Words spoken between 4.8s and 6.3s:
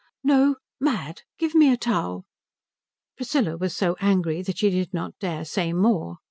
not dare say more.